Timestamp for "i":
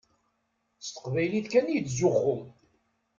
1.71-1.73